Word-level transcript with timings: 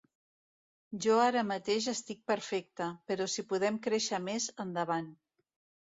Jo 1.05 1.17
ara 1.25 1.43
mateix 1.51 1.89
estic 1.93 2.25
perfecte, 2.33 2.89
però 3.13 3.31
si 3.37 3.47
podem 3.53 3.81
créixer 3.87 4.25
més, 4.33 4.53
endavant. 4.69 5.17